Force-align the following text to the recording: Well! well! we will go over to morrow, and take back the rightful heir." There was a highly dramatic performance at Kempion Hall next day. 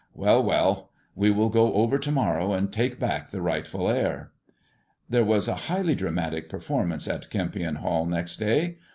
Well! 0.15 0.43
well! 0.43 0.89
we 1.13 1.29
will 1.29 1.49
go 1.51 1.75
over 1.75 1.99
to 1.99 2.11
morrow, 2.11 2.53
and 2.53 2.73
take 2.73 2.97
back 2.99 3.29
the 3.29 3.39
rightful 3.39 3.87
heir." 3.87 4.31
There 5.07 5.23
was 5.23 5.47
a 5.47 5.53
highly 5.69 5.93
dramatic 5.93 6.49
performance 6.49 7.07
at 7.07 7.29
Kempion 7.29 7.75
Hall 7.75 8.07
next 8.07 8.37
day. 8.37 8.79